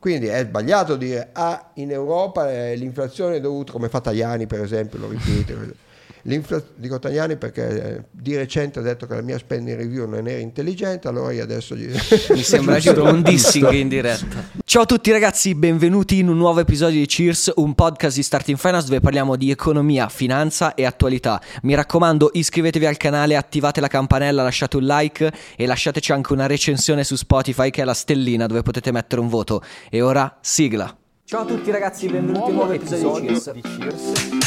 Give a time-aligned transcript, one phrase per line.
[0.00, 4.62] Quindi è sbagliato dire ah, in Europa eh, l'inflazione è dovuta, come fa Tajani per
[4.62, 5.88] esempio, lo ripete.
[6.22, 10.26] L'infla- dico Tajani perché eh, di recente ha detto che la mia spending review non
[10.26, 11.90] era intelligente, allora io adesso gli...
[12.30, 14.58] Mi sembra giusto un dissing in diretta.
[14.64, 18.58] Ciao a tutti ragazzi, benvenuti in un nuovo episodio di Cheers, un podcast di Starting
[18.58, 21.40] Finance dove parliamo di economia, finanza e attualità.
[21.62, 26.46] Mi raccomando, iscrivetevi al canale, attivate la campanella, lasciate un like e lasciateci anche una
[26.46, 29.62] recensione su Spotify che è la stellina dove potete mettere un voto.
[29.88, 30.94] E ora sigla.
[31.24, 34.12] Ciao a tutti ragazzi, benvenuti in un nuovo episodio, episodio di Cheers.
[34.12, 34.39] Di Cheers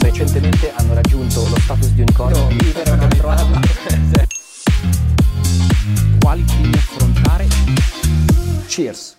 [0.00, 2.38] recentemente hanno raggiunto lo status di unicorno.
[2.38, 3.60] No, vivere un altro anno.
[6.20, 7.46] Quali temi affrontare?
[8.66, 9.16] Cheers.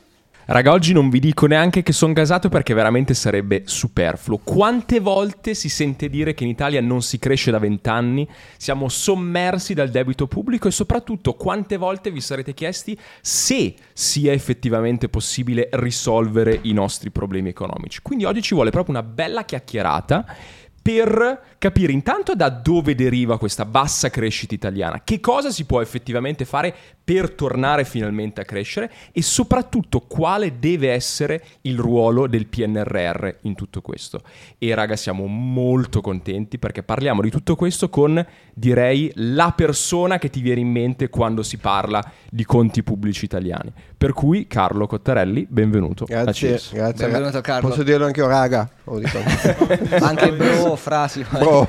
[0.51, 4.39] Raga, oggi non vi dico neanche che sono gasato perché veramente sarebbe superfluo.
[4.43, 8.27] Quante volte si sente dire che in Italia non si cresce da vent'anni,
[8.57, 15.07] siamo sommersi dal debito pubblico e soprattutto quante volte vi sarete chiesti se sia effettivamente
[15.07, 17.99] possibile risolvere i nostri problemi economici.
[18.01, 20.25] Quindi oggi ci vuole proprio una bella chiacchierata
[20.81, 26.45] per capire intanto da dove deriva questa bassa crescita italiana, che cosa si può effettivamente
[26.45, 33.29] fare per tornare finalmente a crescere e soprattutto quale deve essere il ruolo del PNRR
[33.41, 34.21] in tutto questo.
[34.57, 40.29] E raga siamo molto contenti perché parliamo di tutto questo con direi la persona che
[40.29, 43.73] ti viene in mente quando si parla di conti pubblici italiani.
[43.99, 46.05] Per cui Carlo Cottarelli, benvenuto.
[46.05, 47.05] Grazie, grazie.
[47.05, 47.67] Benvenuto Carlo.
[47.67, 48.71] Posso dirlo anche io raga?
[49.99, 51.25] anche bro, frasi.
[51.29, 51.67] Bro.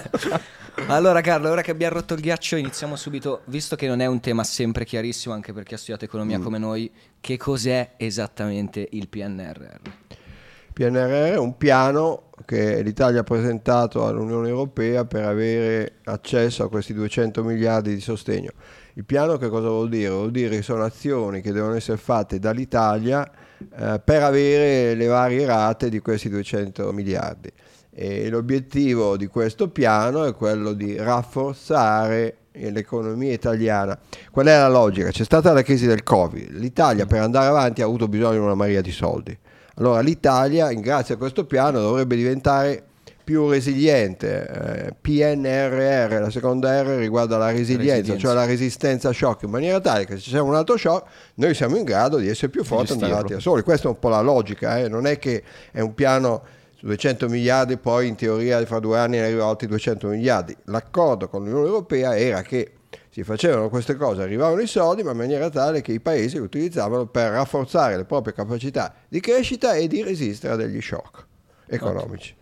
[0.88, 4.18] allora Carlo, ora che abbiamo rotto il ghiaccio iniziamo subito, visto che non è un
[4.20, 6.42] tema sempre chiarissimo anche per chi ha studiato economia mm.
[6.42, 9.80] come noi, che cos'è esattamente il PNRR?
[10.08, 16.70] Il PNRR è un piano che l'Italia ha presentato all'Unione Europea per avere accesso a
[16.70, 18.52] questi 200 miliardi di sostegno.
[19.00, 20.10] Il piano che cosa vuol dire?
[20.10, 23.26] Vuol dire che sono azioni che devono essere fatte dall'Italia
[23.74, 27.50] eh, per avere le varie rate di questi 200 miliardi.
[27.90, 33.98] E l'obiettivo di questo piano è quello di rafforzare l'economia italiana.
[34.30, 35.08] Qual è la logica?
[35.08, 38.54] C'è stata la crisi del Covid, l'Italia per andare avanti ha avuto bisogno di una
[38.54, 39.34] maria di soldi.
[39.76, 42.89] Allora l'Italia, grazie a questo piano, dovrebbe diventare
[43.22, 44.46] più resiliente.
[44.46, 49.50] Eh, PNRR, la seconda R riguarda la resilienza, resilienza, cioè la resistenza a shock, in
[49.50, 52.64] maniera tale che se c'è un altro shock noi siamo in grado di essere più
[52.64, 53.62] forti e andare avanti da soli.
[53.62, 54.88] Questa è un po' la logica, eh?
[54.88, 56.42] non è che è un piano
[56.80, 60.56] 200 miliardi, poi in teoria fra due anni ne arriva altri 200 miliardi.
[60.64, 62.72] L'accordo con l'Unione Europea era che
[63.10, 66.42] si facevano queste cose, arrivavano i soldi, ma in maniera tale che i paesi li
[66.42, 71.26] utilizzavano per rafforzare le proprie capacità di crescita e di resistere a degli shock
[71.66, 72.34] economici.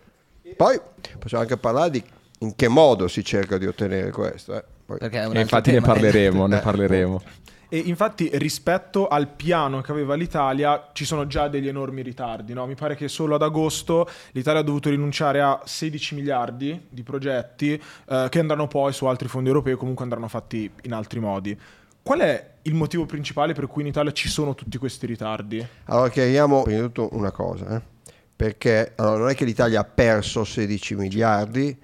[0.57, 0.81] Poi
[1.19, 2.05] possiamo anche parlare di
[2.41, 4.55] in che modo si cerca di ottenere questo.
[4.55, 5.41] Eh.
[5.41, 7.23] infatti ne parleremo, ne parleremo.
[7.71, 12.55] E infatti rispetto al piano che aveva l'Italia ci sono già degli enormi ritardi.
[12.55, 12.67] No?
[12.67, 17.75] Mi pare che solo ad agosto l'Italia ha dovuto rinunciare a 16 miliardi di progetti
[18.09, 21.59] eh, che andranno poi su altri fondi europei o comunque andranno fatti in altri modi.
[22.03, 25.67] Qual è il motivo principale per cui in Italia ci sono tutti questi ritardi?
[25.85, 27.83] Allora chiariamo prima di tutto una cosa, eh?
[28.39, 31.77] Perché allora, non è che l'Italia ha perso 16 miliardi,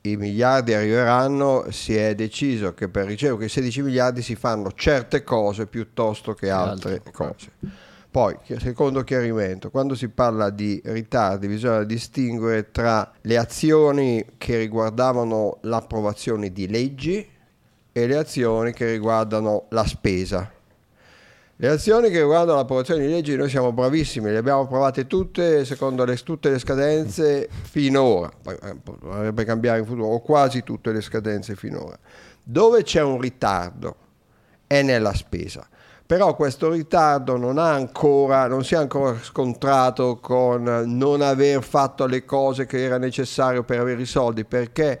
[0.00, 5.22] i miliardi arriveranno, si è deciso che per ricevere quei 16 miliardi si fanno certe
[5.22, 7.52] cose piuttosto che altre cose.
[8.10, 15.58] Poi, secondo chiarimento, quando si parla di ritardi bisogna distinguere tra le azioni che riguardavano
[15.60, 17.24] l'approvazione di leggi
[17.92, 20.50] e le azioni che riguardano la spesa.
[21.62, 26.04] Le azioni che riguardano l'approvazione di leggi noi siamo bravissimi, le abbiamo approvate tutte secondo
[26.04, 31.54] le, tutte le scadenze finora, eh, potrebbe cambiare in futuro, o quasi tutte le scadenze
[31.54, 31.96] finora.
[32.42, 33.94] Dove c'è un ritardo
[34.66, 35.64] è nella spesa,
[36.04, 42.24] però questo ritardo non, ancora, non si è ancora scontrato con non aver fatto le
[42.24, 45.00] cose che era necessario per avere i soldi, perché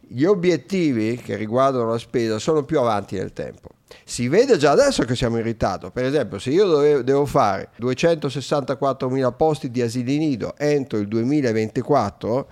[0.00, 3.70] gli obiettivi che riguardano la spesa sono più avanti nel tempo.
[4.12, 5.90] Si vede già adesso che siamo in ritardo.
[5.90, 12.48] Per esempio, se io devo fare 264.000 posti di asili nido entro il 2024,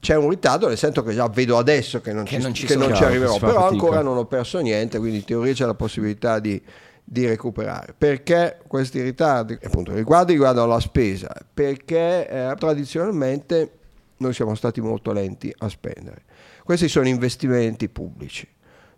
[0.00, 2.66] c'è un ritardo, nel senso che già vedo adesso che non, che ci, non ci,
[2.66, 3.68] che non ci arriverò, però fatica.
[3.68, 6.60] ancora non ho perso niente, quindi in teoria c'è la possibilità di,
[7.04, 7.94] di recuperare.
[7.96, 9.56] Perché questi ritardi?
[9.62, 13.70] Appunto, riguardo riguardano la spesa, perché eh, tradizionalmente
[14.16, 16.24] noi siamo stati molto lenti a spendere.
[16.64, 18.48] Questi sono investimenti pubblici.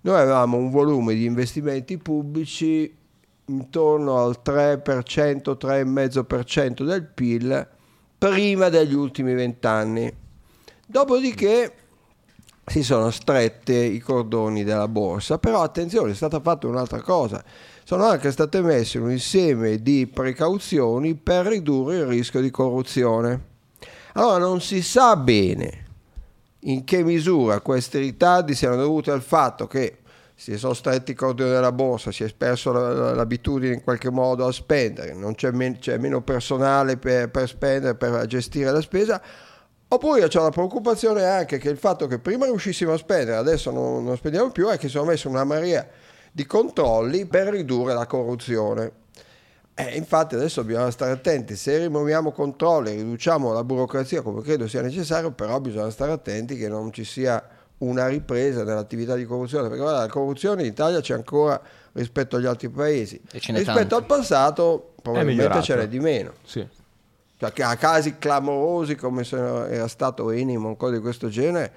[0.06, 2.96] Noi avevamo un volume di investimenti pubblici
[3.46, 7.68] intorno al 3%, 3,5% del PIL
[8.16, 10.14] prima degli ultimi vent'anni.
[10.86, 11.72] Dopodiché
[12.64, 17.42] si sono strette i cordoni della borsa, però attenzione, è stata fatta un'altra cosa.
[17.82, 23.54] sono anche state messe un insieme di precauzioni per ridurre il rischio di corruzione.
[24.12, 25.85] Allora non si sa bene
[26.66, 29.98] in che misura questi ritardi siano dovuti al fatto che
[30.34, 34.52] si sono stretti i cordoni della borsa, si è perso l'abitudine in qualche modo a
[34.52, 39.20] spendere, non c'è, men- c'è meno personale per, per, spendere, per gestire la spesa,
[39.88, 44.04] oppure c'è la preoccupazione anche che il fatto che prima riuscissimo a spendere, adesso non,
[44.04, 45.88] non spendiamo più, è che sono messi una marea
[46.30, 49.04] di controlli per ridurre la corruzione.
[49.78, 54.81] Eh, infatti adesso dobbiamo stare attenti, se rimuoviamo controlli, riduciamo la burocrazia come credo sia
[54.81, 57.46] necessario, però bisogna stare attenti che non ci sia
[57.78, 61.61] una ripresa nell'attività di corruzione, perché guarda, la corruzione in Italia c'è ancora
[61.93, 63.96] rispetto agli altri paesi, rispetto tanto.
[63.96, 66.32] al passato probabilmente ce n'è di meno.
[66.43, 66.67] Sì.
[67.38, 71.70] Cioè, a casi clamorosi come se era stato Enimo, o cose di questo genere,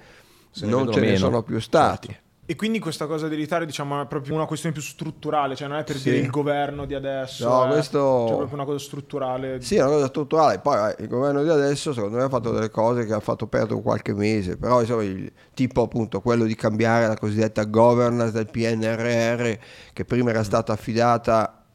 [0.60, 1.12] non ce meno.
[1.12, 2.06] ne sono più stati.
[2.06, 2.28] Certo.
[2.50, 5.76] E quindi questa cosa di ritari, diciamo, è proprio una questione più strutturale, cioè non
[5.76, 6.10] è per sì.
[6.10, 7.98] dire il governo di adesso, no, è, questo...
[8.26, 9.60] cioè proprio una cosa strutturale.
[9.60, 10.58] Sì, è una cosa strutturale.
[10.58, 13.46] Poi eh, il governo di adesso, secondo me, ha fatto delle cose che ha fatto
[13.46, 18.50] perdere qualche mese, però insomma, il tipo appunto quello di cambiare la cosiddetta governance del
[18.50, 19.58] PNRR,
[19.92, 21.66] che prima era stata affidata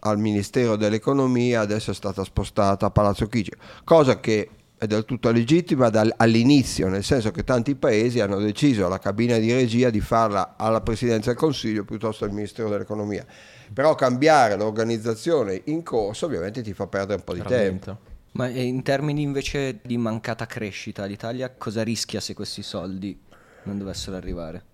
[0.00, 3.52] al Ministero dell'Economia, adesso è stata spostata a Palazzo Chigi,
[3.84, 8.88] cosa che è del tutto legittima dal, all'inizio, nel senso che tanti paesi hanno deciso
[8.88, 13.26] la cabina di regia di farla alla Presidenza del Consiglio piuttosto al Ministero dell'Economia.
[13.74, 17.84] Però cambiare l'organizzazione in corso ovviamente ti fa perdere un po' di Veramente.
[17.84, 18.00] tempo.
[18.32, 23.20] Ma in termini invece di mancata crescita, l'Italia cosa rischia se questi soldi
[23.64, 24.64] non dovessero arrivare?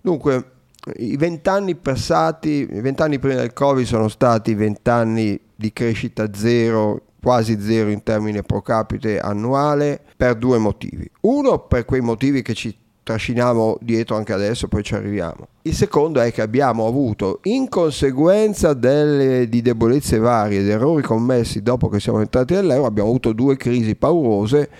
[0.00, 0.52] Dunque,
[0.96, 7.60] i vent'anni passati, i vent'anni prima del Covid sono stati vent'anni di crescita zero quasi
[7.60, 11.10] zero in termini pro capite annuale per due motivi.
[11.22, 12.76] Uno per quei motivi che ci
[13.08, 15.48] trasciniamo dietro anche adesso, poi ci arriviamo.
[15.62, 21.62] Il secondo è che abbiamo avuto, in conseguenza delle, di debolezze varie ed errori commessi
[21.62, 24.70] dopo che siamo entrati nell'euro, abbiamo avuto due crisi paurose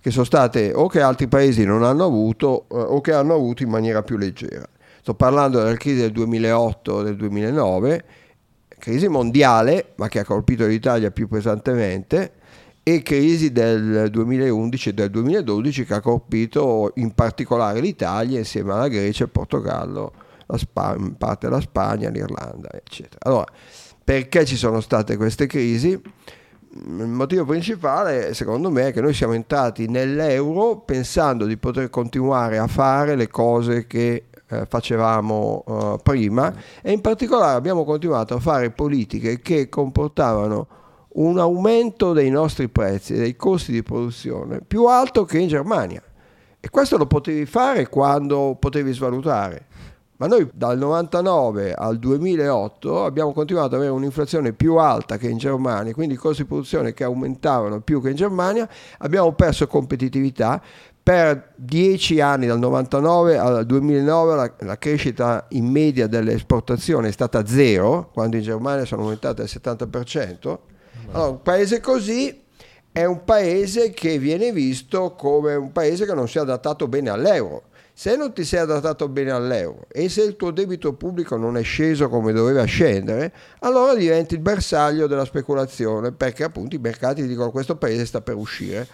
[0.00, 3.64] che sono state o che altri paesi non hanno avuto eh, o che hanno avuto
[3.64, 4.64] in maniera più leggera.
[5.00, 8.04] Sto parlando della crisi del 2008 e del 2009
[8.84, 12.32] crisi mondiale, ma che ha colpito l'Italia più pesantemente,
[12.82, 18.88] e crisi del 2011 e del 2012 che ha colpito in particolare l'Italia insieme alla
[18.88, 20.12] Grecia, il Portogallo,
[20.44, 23.20] la Sp- in parte la Spagna, l'Irlanda, eccetera.
[23.20, 23.46] Allora,
[24.04, 25.98] perché ci sono state queste crisi?
[26.76, 32.58] Il motivo principale, secondo me, è che noi siamo entrati nell'euro pensando di poter continuare
[32.58, 38.40] a fare le cose che eh, facevamo uh, prima e in particolare abbiamo continuato a
[38.40, 40.66] fare politiche che comportavano
[41.14, 46.02] un aumento dei nostri prezzi, dei costi di produzione più alto che in Germania.
[46.60, 49.66] E questo lo potevi fare quando potevi svalutare.
[50.16, 55.38] Ma noi dal 99 al 2008 abbiamo continuato ad avere un'inflazione più alta che in
[55.38, 58.68] Germania, quindi costi di produzione che aumentavano più che in Germania,
[58.98, 60.62] abbiamo perso competitività
[61.04, 67.12] per dieci anni, dal 99 al 2009, la, la, crescita in media delle esportazioni è
[67.12, 70.58] stata zero, quando in Germania sono aumentate al 70%.
[71.10, 72.42] Allora, un paese così
[72.90, 77.10] è un paese che viene visto come un paese che non si è adattato bene
[77.10, 77.64] all'euro.
[77.96, 81.62] Se non ti sei adattato bene all'euro e se il tuo debito pubblico non è
[81.62, 87.52] sceso come doveva scendere, allora diventi il bersaglio della speculazione perché appunto i mercati dicono
[87.52, 88.86] questo paese sta per uscire.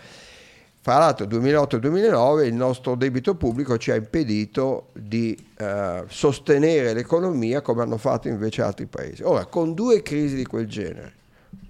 [0.82, 7.82] Fra l'altro 2008-2009 il nostro debito pubblico ci ha impedito di eh, sostenere l'economia come
[7.82, 9.22] hanno fatto invece altri paesi.
[9.22, 11.14] Ora, con due crisi di quel genere,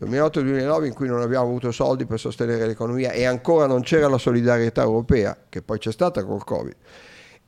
[0.01, 4.19] 2008-2009 in cui non abbiamo avuto soldi per sostenere l'economia e ancora non c'era la
[4.19, 6.75] solidarietà europea, che poi c'è stata col Covid,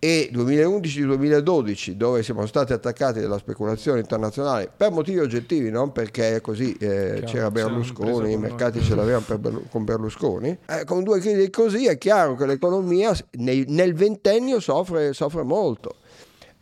[0.05, 6.73] e 2011-2012 dove siamo stati attaccati dalla speculazione internazionale per motivi oggettivi, non perché così
[6.73, 11.87] eh, c'era Berlusconi, i mercati ce l'avevano per, con Berlusconi, eh, con due crisi così
[11.87, 15.95] è chiaro che l'economia nei, nel ventennio soffre, soffre molto.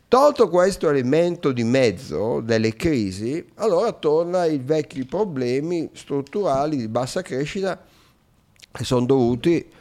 [0.06, 7.22] Tolto questo elemento di mezzo delle crisi, allora torna i vecchi problemi strutturali di bassa
[7.22, 7.82] crescita
[8.70, 9.78] che sono dovuti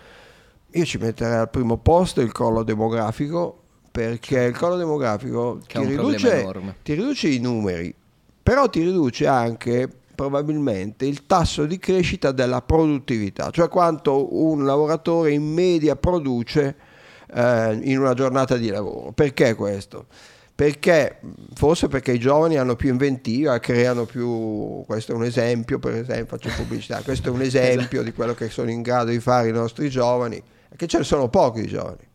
[0.72, 6.48] io ci metterei al primo posto il crollo demografico perché il crollo demografico ti riduce,
[6.84, 7.94] ti riduce i numeri,
[8.44, 15.32] però ti riduce anche probabilmente il tasso di crescita della produttività, cioè quanto un lavoratore
[15.32, 16.76] in media produce
[17.34, 19.12] eh, in una giornata di lavoro.
[19.12, 20.06] Perché questo?
[20.54, 21.20] Perché
[21.54, 26.38] forse perché i giovani hanno più inventiva, creano più, questo è un esempio, per esempio
[26.38, 28.04] faccio pubblicità, questo è un esempio esatto.
[28.04, 30.44] di quello che sono in grado di fare i nostri giovani
[30.76, 32.08] che ce ne sono pochi giovani.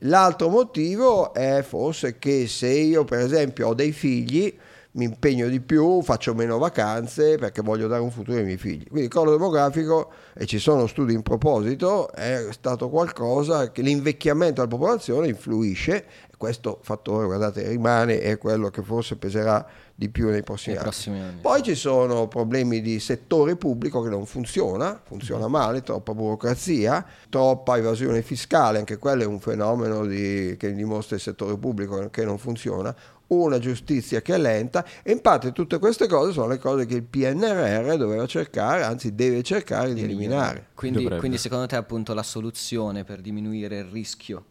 [0.00, 4.56] L'altro motivo è forse che se io per esempio ho dei figli,
[4.92, 8.84] mi impegno di più, faccio meno vacanze perché voglio dare un futuro ai miei figli.
[8.84, 14.54] Quindi il crollo demografico, e ci sono studi in proposito, è stato qualcosa che l'invecchiamento
[14.62, 16.04] della popolazione influisce
[16.36, 20.82] questo fattore, guardate, rimane e è quello che forse peserà di più nei prossimi, Nei
[20.84, 20.90] anni.
[20.92, 21.40] prossimi anni.
[21.40, 27.78] Poi ci sono problemi di settore pubblico che non funziona, funziona male, troppa burocrazia, troppa
[27.78, 32.36] evasione fiscale, anche quello è un fenomeno di- che dimostra il settore pubblico che non
[32.36, 32.94] funziona,
[33.28, 36.94] una giustizia che è lenta e in parte tutte queste cose sono le cose che
[36.94, 40.66] il PNRR doveva cercare, anzi deve cercare di eliminare.
[40.74, 44.44] Quindi, quindi secondo te appunto la soluzione per diminuire il rischio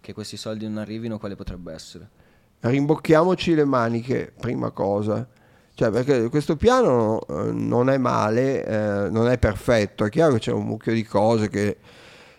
[0.00, 2.08] che questi soldi non arrivino quale potrebbe essere?
[2.60, 5.26] rimbocchiamoci le maniche, prima cosa.
[5.74, 10.40] Cioè, perché questo piano eh, non è male, eh, non è perfetto, è chiaro che
[10.40, 11.78] c'è un mucchio di cose che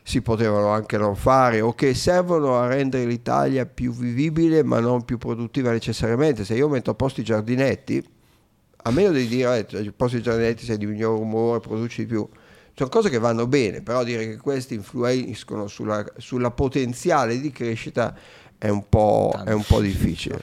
[0.04, 5.06] si potevano anche non fare o che servono a rendere l'Italia più vivibile ma non
[5.06, 6.46] più produttiva necessariamente.
[6.46, 8.04] Se io metto a posto i giardinetti,
[8.84, 12.28] a meno di dire eh, posti i giardinetti sei di miglior umore, produci di più,
[12.74, 18.16] sono cose che vanno bene, però dire che questi influiscono sulla, sulla potenziale di crescita
[18.58, 20.40] è un po', è un po' difficile.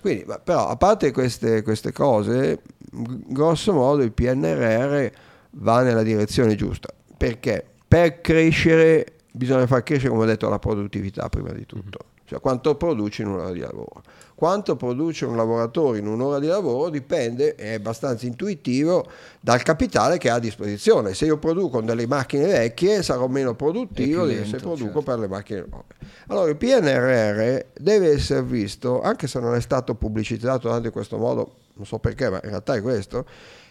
[0.00, 5.06] Quindi, però, a parte queste, queste cose, g- grosso modo il PNRR
[5.52, 6.88] va nella direzione giusta.
[7.16, 7.64] Perché?
[7.88, 11.98] Per crescere bisogna far crescere, come ho detto, la produttività prima di tutto.
[12.24, 14.02] Cioè quanto produci in un'ora di lavoro.
[14.42, 19.06] Quanto produce un lavoratore in un'ora di lavoro dipende, è abbastanza intuitivo,
[19.40, 21.14] dal capitale che ha a disposizione.
[21.14, 25.02] Se io produco delle macchine vecchie sarò meno produttivo di più se lento, produco certo.
[25.02, 25.84] per le macchine nuove.
[26.26, 31.18] Allora il PNRR deve essere visto, anche se non è stato pubblicizzato tanto in questo
[31.18, 33.24] modo, non so perché, ma in realtà è questo,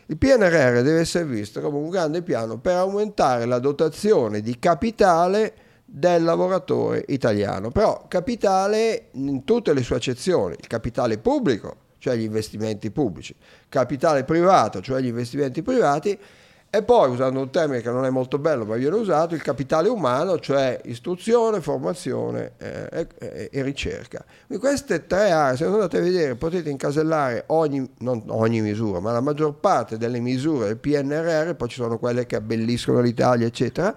[0.05, 5.53] il PNRR deve essere visto come un grande piano per aumentare la dotazione di capitale
[5.93, 12.23] del lavoratore italiano, però capitale in tutte le sue accezioni, il capitale pubblico, cioè gli
[12.23, 13.35] investimenti pubblici,
[13.67, 16.17] capitale privato, cioè gli investimenti privati,
[16.73, 19.89] e poi, usando un termine che non è molto bello, ma viene usato, il capitale
[19.89, 24.23] umano, cioè istruzione, formazione eh, e, e- ricerca.
[24.47, 29.11] Quindi queste tre aree, se andate a vedere, potete incasellare ogni, non ogni misura, ma
[29.11, 33.93] la maggior parte delle misure del PNRR, poi ci sono quelle che abbelliscono l'Italia, eccetera,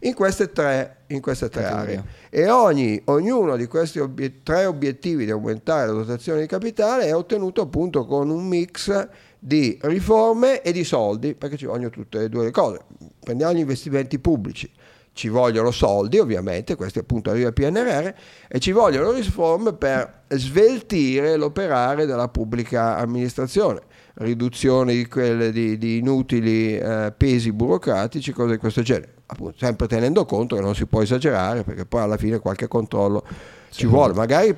[0.00, 2.04] in queste tre, in queste tre aree.
[2.30, 7.14] E ogni, ognuno di questi obiet- tre obiettivi di aumentare la dotazione di capitale è
[7.14, 12.28] ottenuto appunto con un mix di riforme e di soldi, perché ci vogliono tutte e
[12.28, 12.80] due le cose.
[13.20, 14.70] Prendiamo gli investimenti pubblici,
[15.12, 18.08] ci vogliono soldi ovviamente, questi appunto arriva il PNRR,
[18.48, 23.80] e ci vogliono riforme per sveltire l'operare della pubblica amministrazione,
[24.14, 29.17] riduzione di, quelle, di, di inutili eh, pesi burocratici, cose di questo genere.
[29.30, 33.22] Appunto, sempre tenendo conto che non si può esagerare, perché poi alla fine qualche controllo
[33.70, 34.14] ci vuole.
[34.14, 34.56] Magari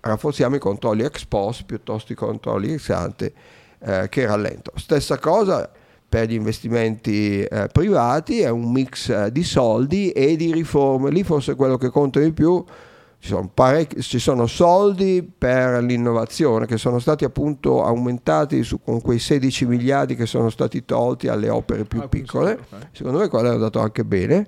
[0.00, 3.32] rafforziamo i controlli ex post piuttosto che i controlli ex ante
[3.78, 4.72] eh, che rallento.
[4.76, 5.70] Stessa cosa
[6.06, 11.10] per gli investimenti eh, privati, è un mix eh, di soldi e di riforme.
[11.10, 12.62] Lì forse quello che conta di più
[13.20, 19.00] ci sono, parecchi- ci sono soldi per l'innovazione che sono stati appunto aumentati su, con
[19.02, 22.58] quei 16 miliardi che sono stati tolti alle opere più Ah, piccole.
[22.68, 22.86] sì, ok.
[22.92, 24.46] Secondo me quello è andato anche bene.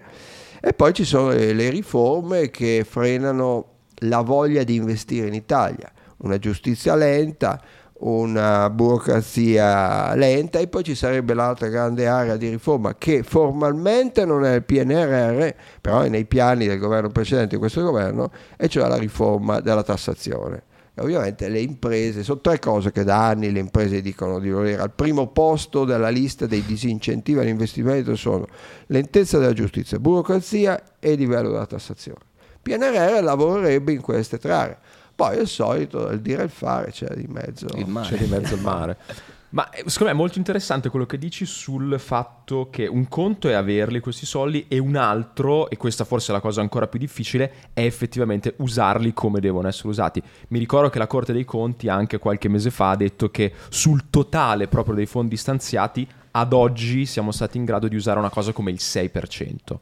[0.62, 3.67] E poi ci sono le, le riforme che frenano
[4.07, 7.61] la voglia di investire in Italia, una giustizia lenta,
[8.02, 14.44] una burocrazia lenta e poi ci sarebbe l'altra grande area di riforma che formalmente non
[14.44, 15.49] è il PNRR,
[15.80, 19.82] però è nei piani del governo precedente di questo governo, e cioè la riforma della
[19.82, 20.64] tassazione.
[20.94, 24.82] E ovviamente le imprese, sono tre cose che da anni le imprese dicono di volere.
[24.82, 28.47] Al primo posto della lista dei disincentivi all'investimento sono
[28.88, 32.21] lentezza della giustizia, burocrazia e livello della tassazione.
[32.61, 34.78] PNRR lavorerebbe in queste tre aree.
[35.23, 37.69] Poi è il solito, il dire e il fare, c'è di mezzo.
[37.76, 38.09] Il mare.
[38.09, 38.97] C'è di mezzo il mare.
[39.50, 43.52] Ma secondo me è molto interessante quello che dici sul fatto che un conto è
[43.52, 47.52] averli questi soldi e un altro, e questa forse è la cosa ancora più difficile,
[47.73, 50.21] è effettivamente usarli come devono essere usati.
[50.49, 54.11] Mi ricordo che la Corte dei Conti anche qualche mese fa ha detto che sul
[54.11, 58.52] totale proprio dei fondi stanziati ad oggi siamo stati in grado di usare una cosa
[58.52, 59.79] come il 6%.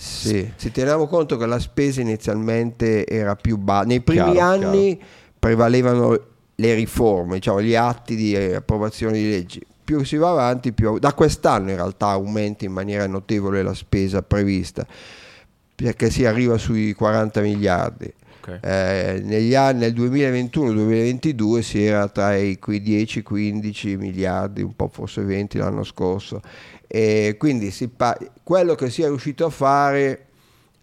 [0.00, 5.00] Sì, se teniamo conto che la spesa inizialmente era più bassa, nei primi Chiaro, anni
[5.36, 6.16] prevalevano
[6.54, 9.60] le riforme, diciamo, gli atti di approvazione di leggi.
[9.82, 14.22] Più si va avanti, più da quest'anno in realtà aumenta in maniera notevole la spesa
[14.22, 14.86] prevista,
[15.74, 18.12] perché si arriva sui 40 miliardi.
[18.40, 18.60] Ok.
[18.62, 25.22] Eh, negli anni nel 2021-2022 si era tra i quei 10-15 miliardi, un po' forse
[25.22, 26.40] 20 l'anno scorso.
[26.88, 30.26] E quindi pa- quello che si è riuscito a fare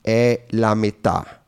[0.01, 1.41] è la metà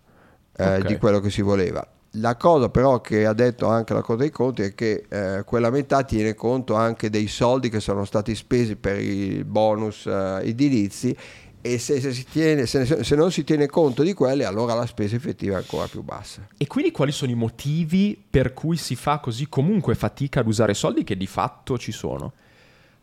[0.57, 0.85] eh, Ok.
[0.87, 1.87] di quello che si voleva.
[2.19, 5.69] La cosa però che ha detto anche la Corte dei Conti è che eh, quella
[5.69, 11.15] metà tiene conto anche dei soldi che sono stati spesi per i bonus eh, edilizi
[11.61, 15.15] e se, se, tiene, se, se, non si tiene conto di quelli allora la spesa
[15.15, 16.47] effettiva è ancora più bassa.
[16.57, 20.73] E quindi quali sono i motivi per cui si fa così comunque fatica ad usare
[20.73, 22.33] soldi che di fatto ci sono?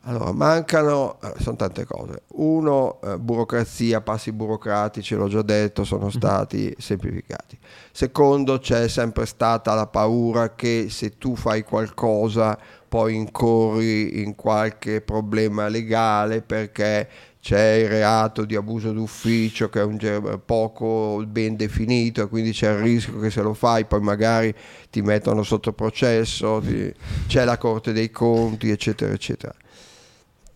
[0.07, 2.25] Allora, mancano, eh, sono tante cose.
[2.35, 6.11] Uno, eh, burocrazia, passi burocratici, l'ho già detto, sono mhm.
[6.11, 6.73] stati mm-hmm.
[6.77, 7.59] semplificati.
[7.91, 15.01] Secondo, c'è sempre stata la paura che se tu fai qualcosa poi incorri in qualche
[15.01, 17.09] problema legale perché
[17.41, 22.71] c'è il reato di abuso d'ufficio che è un poco ben definito e quindi c'è
[22.71, 24.55] il rischio che se lo fai poi magari
[24.91, 26.93] ti mettono sotto processo, ti,
[27.27, 29.55] c'è la Corte dei Conti, eccetera, eccetera.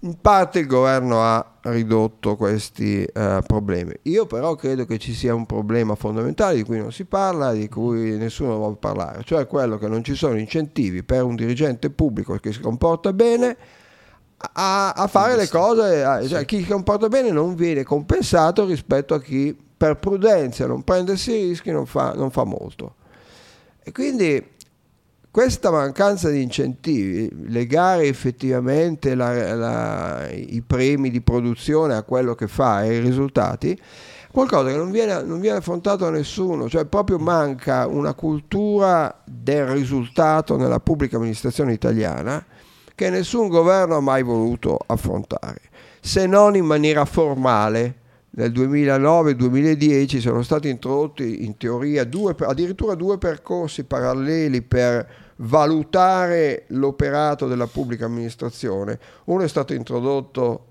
[0.01, 3.93] In parte il governo ha ridotto questi uh, problemi.
[4.03, 7.69] Io però credo che ci sia un problema fondamentale di cui non si parla, di
[7.69, 12.37] cui nessuno vuole parlare, cioè quello che non ci sono incentivi per un dirigente pubblico
[12.37, 13.57] che si comporta bene
[14.53, 19.15] a, a fare le cose, a, cioè, chi si comporta bene non viene compensato rispetto
[19.15, 22.95] a chi per prudenza non prendersi rischi non fa, non fa molto.
[23.83, 24.57] E quindi
[25.31, 32.49] questa mancanza di incentivi, legare effettivamente la, la, i premi di produzione a quello che
[32.49, 33.79] fa e ai risultati,
[34.31, 39.67] qualcosa che non viene, non viene, affrontato da nessuno, cioè proprio manca una cultura del
[39.67, 42.45] risultato nella pubblica amministrazione italiana
[42.95, 45.61] che nessun governo ha mai voluto affrontare,
[46.01, 48.07] se non in maniera formale.
[48.31, 57.47] Nel 2009-2010 sono stati introdotti in teoria due, addirittura due percorsi paralleli per valutare l'operato
[57.47, 58.99] della pubblica amministrazione.
[59.25, 60.67] Uno è stato introdotto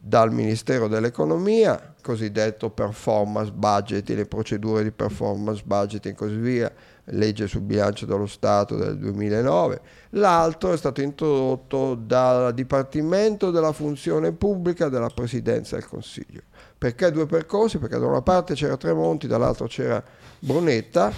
[0.00, 6.72] dal Ministero dell'Economia, cosiddetto performance budget, le procedure di performance budget e così via,
[7.10, 14.32] legge sul bilancio dello Stato del 2009, l'altro è stato introdotto dal Dipartimento della Funzione
[14.32, 16.42] Pubblica della Presidenza del Consiglio.
[16.78, 17.78] Perché due percorsi?
[17.78, 20.02] Perché da una parte c'era Tremonti, dall'altra c'era
[20.38, 21.12] Brunetta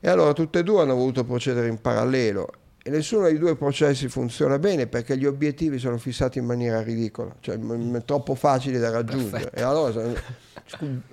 [0.00, 2.50] e allora tutte e due hanno voluto procedere in parallelo
[2.86, 7.34] e nessuno dei due processi funziona bene perché gli obiettivi sono fissati in maniera ridicola,
[7.40, 7.58] cioè
[8.04, 9.50] troppo facili da raggiungere.
[9.50, 9.56] Perfetto.
[9.56, 10.12] E allora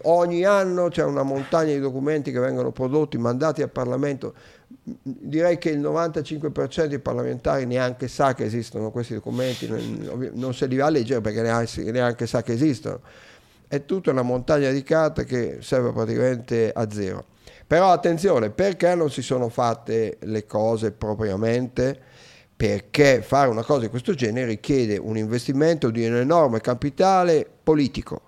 [0.04, 4.36] ogni anno c'è una montagna di documenti che vengono prodotti, mandati al Parlamento.
[5.02, 9.68] Direi che il 95% dei parlamentari neanche sa che esistono questi documenti,
[10.34, 11.42] non se li va a leggere perché
[11.92, 13.02] neanche sa che esistono.
[13.74, 17.26] È tutta una montagna di carte che serve praticamente a zero.
[17.66, 22.00] Però attenzione, perché non si sono fatte le cose propriamente?
[22.56, 28.22] Perché fare una cosa di questo genere richiede un investimento di un enorme capitale politico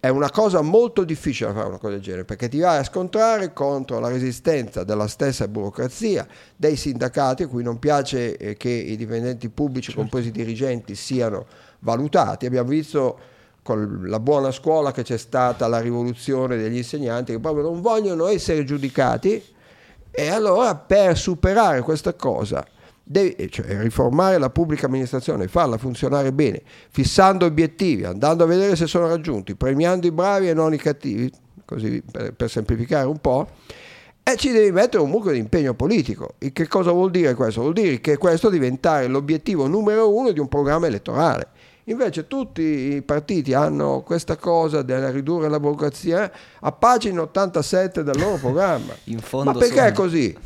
[0.00, 3.54] è una cosa molto difficile fare una cosa del genere perché ti vai a scontrare
[3.54, 8.96] contro la resistenza della stessa burocrazia, dei sindacati a cui non piace eh, che i
[8.96, 10.00] dipendenti pubblici, certo.
[10.00, 11.46] compresi i dirigenti, siano
[11.80, 12.44] valutati.
[12.44, 13.32] Abbiamo visto
[13.64, 18.28] con la buona scuola che c'è stata la rivoluzione degli insegnanti che proprio non vogliono
[18.28, 19.42] essere giudicati
[20.10, 22.64] e allora per superare questa cosa
[23.06, 28.86] Devi, cioè, riformare la pubblica amministrazione, farla funzionare bene, fissando obiettivi, andando a vedere se
[28.86, 31.30] sono raggiunti, premiando i bravi e non i cattivi,
[31.66, 33.46] così per, per semplificare un po',
[34.22, 36.36] e ci devi mettere un mucchio di impegno politico.
[36.38, 37.60] E che cosa vuol dire questo?
[37.60, 41.48] Vuol dire che questo diventare l'obiettivo numero uno di un programma elettorale.
[41.84, 48.18] Invece tutti i partiti hanno questa cosa del ridurre la burocrazia a pagina 87 del
[48.18, 48.94] loro programma.
[49.44, 49.86] Ma perché sono...
[49.86, 50.36] è così?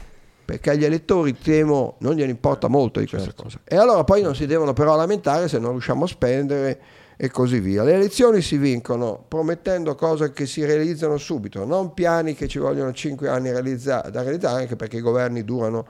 [0.48, 3.42] perché agli elettori temo non gliene importa molto di questa certo.
[3.42, 3.60] cosa.
[3.64, 6.80] E allora poi non si devono però lamentare se non riusciamo a spendere
[7.18, 7.82] e così via.
[7.82, 12.94] Le elezioni si vincono promettendo cose che si realizzano subito, non piani che ci vogliono
[12.94, 15.84] 5 anni realizza- da realizzare, anche perché i governi durano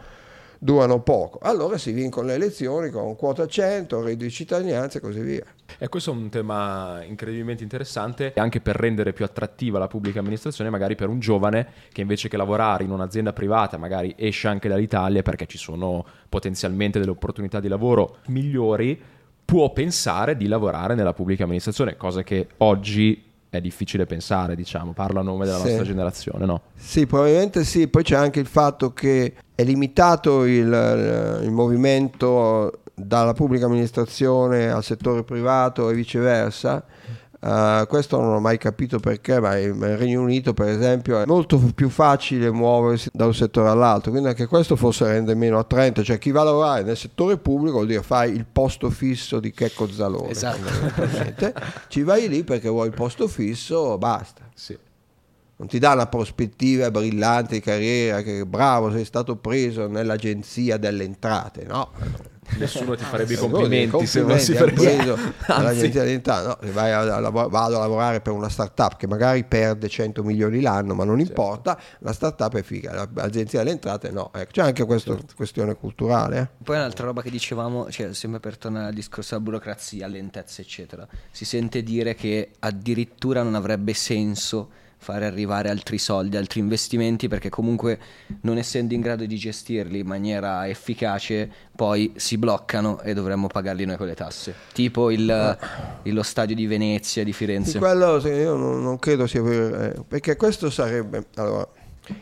[0.59, 1.39] durano poco.
[1.43, 5.45] Allora si vincono le elezioni con quota 100, reddito di cittadinanza e così via.
[5.79, 10.71] E questo è un tema incredibilmente interessante anche per rendere più attrattiva la pubblica amministrazione,
[10.71, 15.23] magari per un giovane che invece che lavorare in un'azienda privata, magari esce anche dall'Italia
[15.23, 19.01] perché ci sono potenzialmente delle opportunità di lavoro migliori,
[19.45, 25.21] può pensare di lavorare nella pubblica amministrazione, cosa che oggi è difficile pensare, diciamo, parlo
[25.21, 25.65] a nome della sì.
[25.65, 26.63] nostra generazione, no?
[26.75, 33.33] Sì, probabilmente sì, poi c'è anche il fatto che è limitato il, il movimento dalla
[33.33, 36.85] pubblica amministrazione al settore privato e viceversa
[37.41, 41.57] Uh, questo non ho mai capito perché, ma nel Regno Unito, per esempio, è molto
[41.73, 46.03] più facile muoversi da un settore all'altro, quindi anche questo forse rende meno attraente.
[46.03, 49.53] Cioè, chi va a lavorare nel settore pubblico vuol dire fai il posto fisso di
[49.53, 50.31] Checco Zalone.
[50.31, 50.59] Esatto.
[51.87, 54.43] Ci vai lì perché vuoi il posto fisso, basta.
[54.53, 54.77] Sì.
[55.59, 61.05] Non ti dà una prospettiva brillante di carriera, che bravo, sei stato preso nell'agenzia delle
[61.05, 61.91] entrate, no?
[62.57, 64.73] Nessuno ti farebbe i Eh, complimenti, se non si prende.
[64.73, 68.97] preso dall'agenzia delle entrate, no, se vai a, a vado a lavorare per una startup
[68.97, 73.59] che magari perde 100 milioni l'anno, ma non importa, la startup è figa, la- l'agenzia
[73.59, 76.39] delle entrate no, ecco, c'è anche questa questione culturale.
[76.41, 76.65] eh.
[76.65, 81.07] Poi un'altra roba che dicevamo, cioè, sempre per tornare al discorso della burocrazia, lentezza, eccetera,
[81.31, 87.49] si sente dire che addirittura non avrebbe senso fare arrivare altri soldi, altri investimenti, perché
[87.49, 87.99] comunque
[88.43, 93.85] non essendo in grado di gestirli in maniera efficace, poi si bloccano e dovremmo pagarli
[93.85, 94.55] noi con le tasse.
[94.73, 95.59] Tipo il-
[96.03, 97.79] il- lo stadio di Venezia, di Sì, Firenze.
[97.79, 101.67] quello se- io non, non credo sia vero, eh, perché questo sarebbe, allora,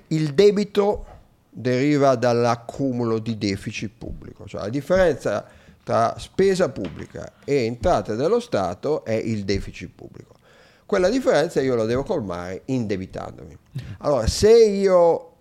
[0.08, 1.06] il debito
[1.50, 5.46] deriva dall'accumulo di deficit pubblico, cioè la differenza
[5.82, 10.34] tra spesa pubblica e entrate dello Stato è il deficit pubblico.
[10.86, 13.58] Quella differenza io la devo colmare indebitandomi.
[13.98, 15.32] Allora, se io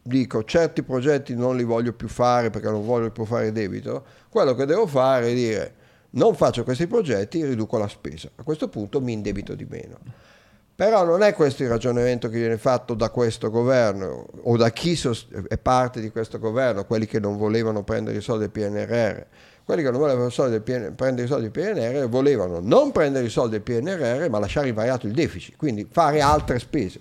[0.00, 4.54] dico certi progetti non li voglio più fare perché non voglio più fare debito, quello
[4.54, 5.74] che devo fare è dire
[6.10, 8.30] non faccio questi progetti, riduco la spesa.
[8.36, 9.98] A questo punto mi indebito di meno.
[10.74, 14.98] Però non è questo il ragionamento che viene fatto da questo governo o da chi
[15.48, 19.22] è parte di questo governo, quelli che non volevano prendere i soldi del PNRR.
[19.66, 23.26] Quelli che non volevano soldi del PN- prendere i soldi del PNRR volevano non prendere
[23.26, 27.00] i soldi del PNRR ma lasciare invariato il deficit, quindi fare altre spese.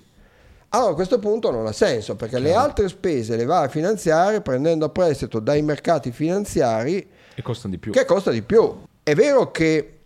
[0.69, 4.41] Allora a questo punto non ha senso perché le altre spese le va a finanziare
[4.41, 7.91] prendendo a prestito dai mercati finanziari E costano di più.
[7.91, 8.81] che costa di più.
[9.03, 9.99] È vero che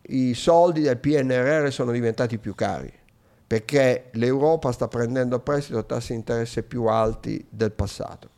[0.00, 2.90] i soldi del PNRR sono diventati più cari
[3.46, 8.30] perché l'Europa sta prendendo a prestito tassi di interesse più alti del passato.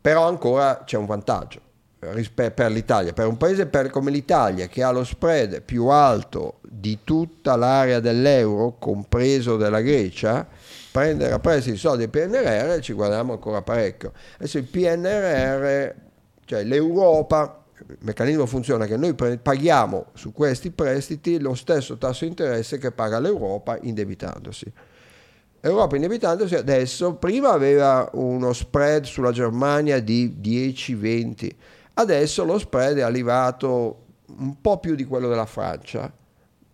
[0.00, 1.60] Però ancora c'è un vantaggio
[1.98, 6.98] per l'Italia, per un paese per- come l'Italia che ha lo spread più alto di
[7.04, 10.46] tutta l'area dell'euro, compreso della Grecia,
[10.92, 14.12] prendere a prestito i soldi del PNRR ci guadagniamo ancora parecchio.
[14.36, 15.94] Adesso il PNRR,
[16.44, 22.30] cioè l'Europa, il meccanismo funziona che noi paghiamo su questi prestiti lo stesso tasso di
[22.30, 24.72] interesse che paga l'Europa indebitandosi.
[25.60, 31.50] L'Europa indebitandosi adesso, prima aveva uno spread sulla Germania di 10-20,
[31.98, 34.04] adesso lo spread è arrivato
[34.38, 36.12] un po' più di quello della Francia,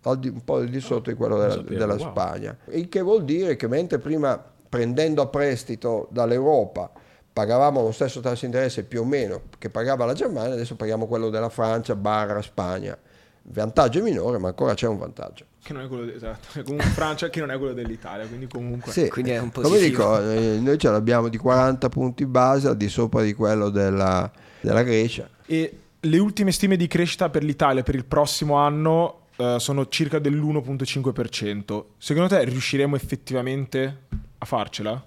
[0.05, 1.97] un po' di sotto di quello della, della.
[1.97, 2.57] Spagna.
[2.71, 6.91] Il che vuol dire che mentre prima prendendo a prestito dall'Europa
[7.31, 11.07] pagavamo lo stesso tasso di interesse più o meno che pagava la Germania, adesso paghiamo
[11.07, 12.97] quello della Francia barra Spagna.
[13.45, 15.45] Vantaggio minore, ma ancora c'è un vantaggio.
[15.61, 16.61] Che non è quello, de- esatto.
[16.63, 18.91] Comunque Francia che non è quello dell'Italia, quindi comunque...
[18.91, 20.17] Sì, Quindi è un come positivo.
[20.17, 24.31] dico, eh, noi ce l'abbiamo di 40 punti base al di sopra di quello della,
[24.63, 25.29] della Grecia.
[25.45, 30.19] E le ultime stime di crescita per l'Italia per il prossimo anno eh, sono circa
[30.19, 31.83] dell'1.5%.
[31.97, 33.97] Secondo te riusciremo effettivamente
[34.37, 35.05] a farcela?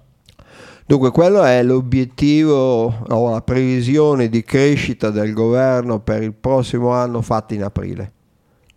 [0.85, 7.21] Dunque, quello è l'obiettivo o la previsione di crescita del governo per il prossimo anno
[7.21, 8.11] fatta in aprile,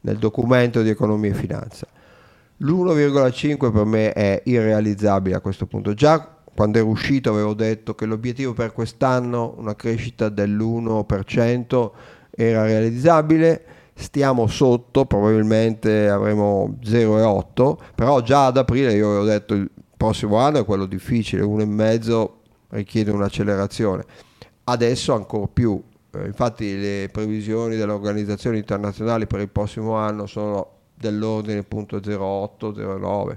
[0.00, 1.86] nel documento di economia e finanza.
[2.56, 5.94] L'1,5 per me è irrealizzabile a questo punto.
[5.94, 11.90] Già quando ero uscito avevo detto che l'obiettivo per quest'anno, una crescita dell'1%,
[12.32, 13.64] era realizzabile.
[13.94, 20.58] Stiamo sotto, probabilmente avremo 0,8%, però già ad aprile io avevo detto il prossimo anno
[20.58, 22.28] è quello difficile, 1,5%
[22.72, 24.04] richiede un'accelerazione.
[24.64, 30.72] Adesso ancora più, eh, infatti le previsioni delle organizzazioni internazionali per il prossimo anno sono
[30.94, 33.36] dell'ordine 0,8-0,9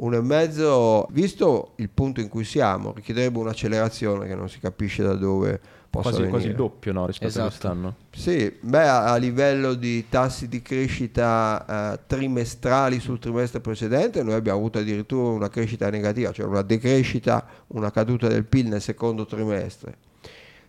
[0.00, 5.60] 1,5 visto il punto in cui siamo richiederebbe un'accelerazione che non si capisce da dove
[5.90, 7.46] possa quasi, venire quasi il doppio no, rispetto esatto.
[7.46, 7.94] a quest'anno?
[8.10, 14.34] Sì beh a, a livello di tassi di crescita eh, trimestrali sul trimestre precedente noi
[14.34, 19.26] abbiamo avuto addirittura una crescita negativa cioè una decrescita una caduta del PIL nel secondo
[19.26, 20.08] trimestre.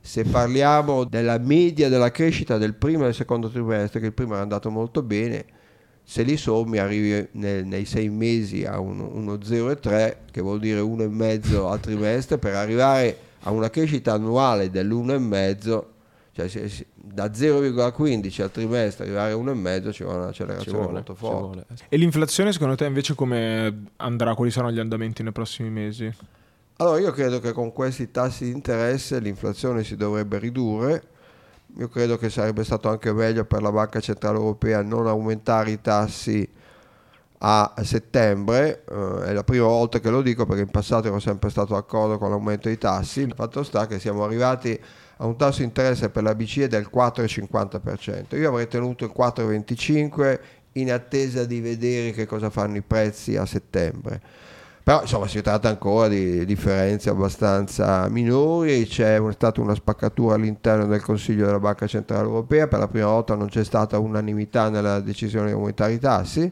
[0.03, 4.35] Se parliamo della media della crescita del primo e del secondo trimestre che il primo
[4.35, 5.45] è andato molto bene
[6.11, 10.81] se li sommi arrivi nel- nei sei mesi a un- uno 0,3, che vuol dire
[10.81, 15.85] 1,5 al trimestre, per arrivare a una crescita annuale dell'1,5,
[16.33, 20.91] cioè se- se- da 0,15 al trimestre arrivare a 1,5 ci vuole Ci un'accelerazione vuole,
[20.93, 21.37] molto forte.
[21.45, 21.65] vuole.
[21.87, 24.35] E l'inflazione secondo te invece come andrà?
[24.35, 26.13] Quali saranno gli andamenti nei prossimi mesi?
[26.75, 31.03] Allora io credo che con questi tassi di interesse l'inflazione si dovrebbe ridurre.
[31.77, 35.81] Io credo che sarebbe stato anche meglio per la Banca Centrale Europea non aumentare i
[35.81, 36.47] tassi
[37.39, 38.83] a settembre.
[38.89, 42.17] Eh, è la prima volta che lo dico perché in passato ero sempre stato d'accordo
[42.17, 43.21] con l'aumento dei tassi.
[43.21, 44.79] Il fatto sta che siamo arrivati
[45.17, 48.35] a un tasso di interesse per la BCE del 4,50%.
[48.37, 50.39] Io avrei tenuto il 4,25%
[50.73, 54.21] in attesa di vedere che cosa fanno i prezzi a settembre
[54.83, 61.03] Però insomma si tratta ancora di differenze abbastanza minori, c'è stata una spaccatura all'interno del
[61.03, 65.47] Consiglio della Banca Centrale Europea, per la prima volta non c'è stata unanimità nella decisione
[65.47, 66.51] di aumentare i tassi,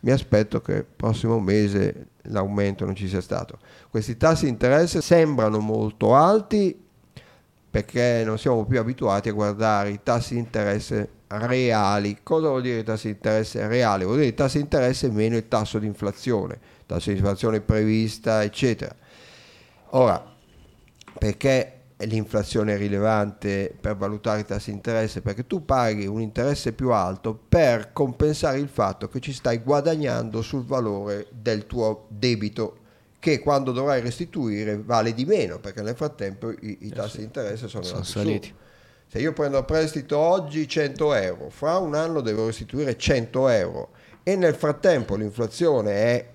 [0.00, 3.58] mi aspetto che il prossimo mese l'aumento non ci sia stato.
[3.90, 6.80] Questi tassi di interesse sembrano molto alti
[7.70, 11.08] perché non siamo più abituati a guardare i tassi di interesse
[11.38, 12.18] reali.
[12.22, 14.04] Cosa vuol dire i tassi di interesse reali?
[14.04, 18.42] Vuol dire i tassi di interesse meno il tasso di inflazione, tasso di inflazione prevista,
[18.42, 18.94] eccetera.
[19.90, 20.32] Ora,
[21.18, 25.20] perché l'inflazione è rilevante per valutare i tassi di interesse?
[25.20, 30.42] Perché tu paghi un interesse più alto per compensare il fatto che ci stai guadagnando
[30.42, 32.78] sul valore del tuo debito
[33.18, 37.68] che quando dovrai restituire vale di meno perché nel frattempo i, i tassi di interesse
[37.68, 38.48] sono, sono saliti.
[38.48, 38.63] Su.
[39.14, 43.90] Se io prendo a prestito oggi 100 euro, fra un anno devo restituire 100 euro
[44.24, 46.28] e nel frattempo l'inflazione è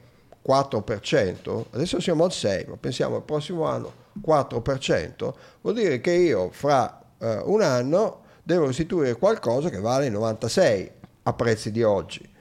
[0.48, 3.92] 4%, adesso siamo al 6, ma pensiamo al prossimo anno
[4.26, 10.92] 4%, vuol dire che io fra eh, un anno devo restituire qualcosa che vale 96
[11.24, 12.32] a prezzi di oggi.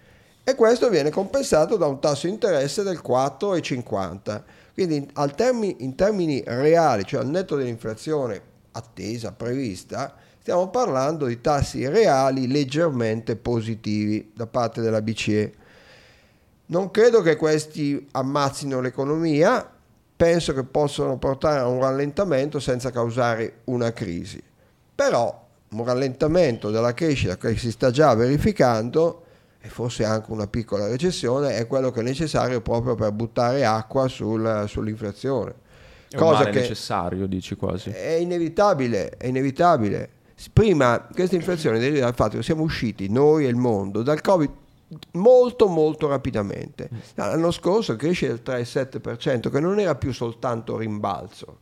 [0.44, 4.42] E questo viene compensato da un tasso di interesse del 4,50.
[4.72, 11.86] Quindi termini, in termini reali, cioè al netto dell'inflazione attesa, prevista, stiamo parlando di tassi
[11.86, 15.52] reali leggermente positivi da parte della BCE.
[16.66, 19.70] Non credo che questi ammazzino l'economia,
[20.16, 24.42] penso che possano portare a un rallentamento senza causare una crisi.
[24.94, 29.24] Però un rallentamento della crescita che si sta già verificando
[29.60, 34.08] e forse anche una piccola recessione è quello che è necessario proprio per buttare acqua
[34.08, 35.54] sul, sull'inflazione.
[36.08, 37.90] È Cosa che necessario, dici quasi.
[37.90, 40.16] È inevitabile, è inevitabile.
[40.52, 44.50] Prima questa inflazione deriva dal fatto che siamo usciti noi e il mondo dal Covid
[45.12, 46.88] molto molto rapidamente.
[47.14, 51.58] L'anno scorso cresce del 3,7%, che non era più soltanto rimbalzo.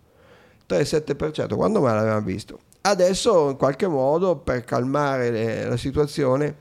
[0.69, 2.59] 3,7%, quando mai l'avevamo visto?
[2.83, 6.57] Adesso in qualche modo per calmare le, la situazione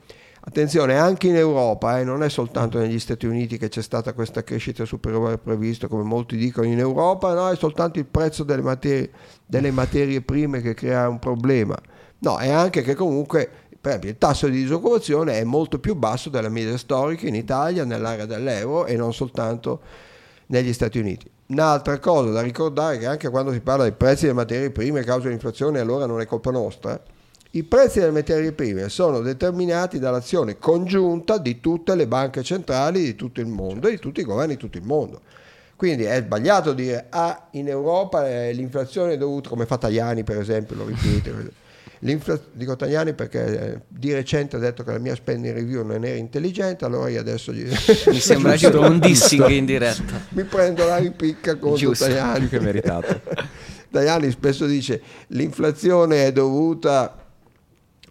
[0.47, 4.43] Attenzione, anche in Europa, eh, non è soltanto negli Stati Uniti che c'è stata questa
[4.43, 8.61] crescita superiore al previsto, come molti dicono in Europa, no, è soltanto il prezzo delle
[8.61, 9.09] materie,
[9.43, 11.75] delle materie prime che crea un problema.
[12.19, 13.49] No, è anche che comunque
[13.85, 17.85] per esempio, il tasso di disoccupazione è molto più basso della media storica in Italia,
[17.85, 19.79] nell'area dell'euro e non soltanto
[20.47, 21.29] negli Stati Uniti.
[21.47, 25.01] Un'altra cosa da ricordare è che anche quando si parla dei prezzi delle materie prime
[25.01, 26.99] a causa dell'inflazione, allora non è colpa nostra
[27.55, 33.15] i prezzi delle materie prime sono determinati dall'azione congiunta di tutte le banche centrali di
[33.15, 35.21] tutto il mondo e di tutti i governi di tutto il mondo.
[35.77, 40.37] Quindi è sbagliato dire ah, in Europa eh, l'inflazione è dovuta, come fa Tajani per
[40.37, 41.63] esempio, lo ripeto.
[41.99, 46.15] Dico Tajani perché eh, di recente ha detto che la mia spending review non era
[46.15, 47.63] intelligente, allora io adesso gli...
[48.07, 50.21] Mi sembra giusto un dissing in diretta.
[50.29, 52.05] Mi prendo la ripicca contro giusto.
[52.05, 52.47] Tajani.
[52.47, 53.21] che meritato.
[53.89, 57.23] Tajani spesso dice l'inflazione è dovuta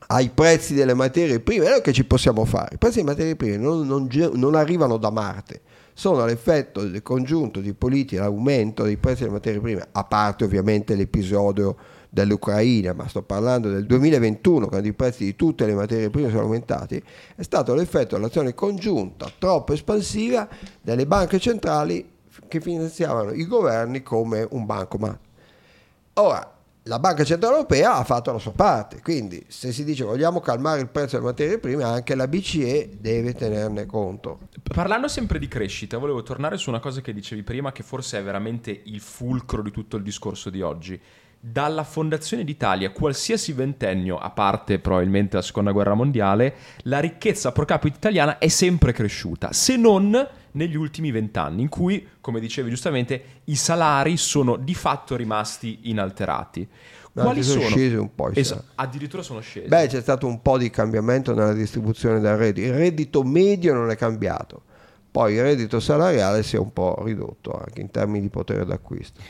[0.06, 2.74] ai prezzi delle materie prime, è che ci possiamo fare.
[2.74, 5.60] I prezzi delle materie prime non, non, non arrivano da Marte,
[5.92, 10.94] sono l'effetto del congiunto di politica, l'aumento dei prezzi delle materie prime, a parte ovviamente
[10.94, 11.76] l'episodio
[12.14, 16.42] dell'Ucraina, ma sto parlando del 2021, quando i prezzi di tutte le materie prime sono
[16.42, 17.02] aumentati,
[17.34, 20.48] è stato l'effetto dell'azione congiunta troppo espansiva
[20.80, 22.08] delle banche centrali
[22.46, 25.18] che finanziavano i governi come un bancomat.
[26.14, 26.54] Ora,
[26.86, 30.80] la Banca Centrale Europea ha fatto la sua parte, quindi se si dice vogliamo calmare
[30.80, 34.40] il prezzo delle materie prime, anche la BCE deve tenerne conto.
[34.72, 38.22] Parlando sempre di crescita, volevo tornare su una cosa che dicevi prima, che forse è
[38.22, 41.00] veramente il fulcro di tutto il discorso di oggi.
[41.46, 46.54] Dalla fondazione d'Italia, qualsiasi ventennio, a parte probabilmente la seconda guerra mondiale,
[46.84, 52.08] la ricchezza pro capite italiana è sempre cresciuta, se non negli ultimi vent'anni, in cui,
[52.22, 56.66] come dicevi giustamente, i salari sono di fatto rimasti inalterati.
[57.12, 58.30] Quali sono, sono scesi un po'?
[58.32, 59.68] Es- addirittura sono scesi.
[59.68, 62.68] Beh, c'è stato un po' di cambiamento nella distribuzione del reddito.
[62.68, 64.62] Il reddito medio non è cambiato,
[65.10, 69.20] poi il reddito salariale si è un po' ridotto anche in termini di potere d'acquisto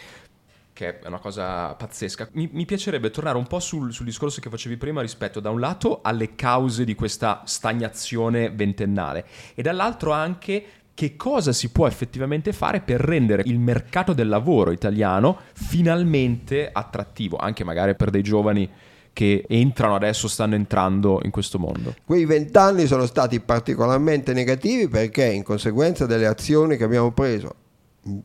[0.75, 2.29] che è una cosa pazzesca.
[2.33, 5.61] Mi, mi piacerebbe tornare un po' sul, sul, discorso che facevi prima rispetto da un
[5.61, 12.53] lato alle cause di questa stagnazione ventennale e dall'altro anche che cosa si può effettivamente
[12.53, 18.69] fare per rendere il mercato del lavoro italiano finalmente attrattivo, anche magari per dei giovani
[19.13, 21.95] che entrano adesso, stanno entrando in questo mondo.
[22.05, 27.55] Quei vent'anni sono stati particolarmente negativi perché in conseguenza delle azioni che abbiamo preso,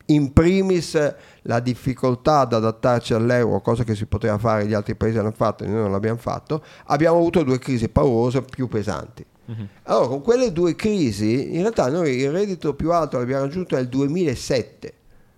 [0.06, 5.18] in primis la difficoltà ad adattarci all'euro, cosa che si poteva fare, gli altri paesi
[5.18, 9.24] hanno fatto noi non l'abbiamo fatto, abbiamo avuto due crisi paurose più pesanti.
[9.50, 9.64] Mm-hmm.
[9.84, 13.88] Allora, con quelle due crisi, in realtà noi il reddito più alto l'abbiamo raggiunto nel
[13.88, 14.94] 2007.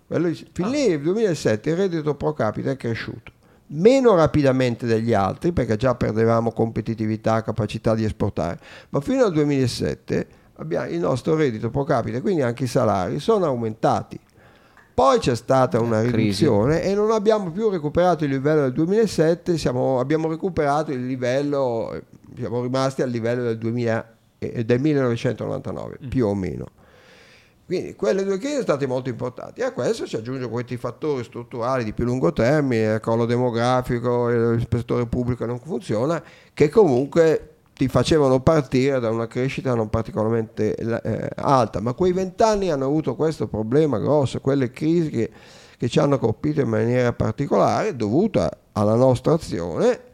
[0.07, 3.33] Quello, fin lì nel 2007 il reddito pro capite è cresciuto
[3.75, 8.59] meno rapidamente degli altri perché già perdevamo competitività, capacità di esportare,
[8.91, 13.47] ma fino al 2007 abbiamo, il nostro reddito pro capite, quindi anche i salari, sono
[13.47, 14.19] aumentati.
[14.95, 19.99] Poi c'è stata una riduzione e non abbiamo più recuperato il livello del 2007, siamo,
[19.99, 21.99] abbiamo recuperato il livello,
[22.37, 26.09] siamo rimasti al livello del, 2000, eh, del 1999, mm.
[26.09, 26.67] più o meno.
[27.65, 31.25] Quindi quelle due crisi sono state molto importanti e a questo si aggiungono questi fattori
[31.25, 37.52] strutturali di più lungo termine, il crollo demografico, il settore pubblico non funziona, che comunque
[37.75, 43.15] ti facevano partire da una crescita non particolarmente eh, alta, ma quei vent'anni hanno avuto
[43.15, 45.31] questo problema grosso, quelle crisi che,
[45.77, 50.11] che ci hanno colpito in maniera particolare dovuta alla nostra azione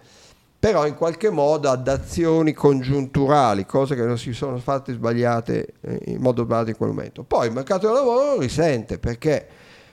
[0.60, 6.00] però in qualche modo ad azioni congiunturali, cose che non si sono fatte sbagliate eh,
[6.06, 7.22] in modo sbagliato in quel momento.
[7.22, 9.46] Poi il mercato del lavoro risente perché